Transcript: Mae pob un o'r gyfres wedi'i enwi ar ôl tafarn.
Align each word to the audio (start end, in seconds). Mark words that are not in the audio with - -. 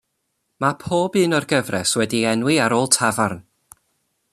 Mae 0.63 0.77
pob 0.83 1.19
un 1.25 1.37
o'r 1.41 1.47
gyfres 1.53 1.93
wedi'i 2.03 2.25
enwi 2.31 2.59
ar 2.65 2.77
ôl 2.79 2.91
tafarn. 2.97 3.49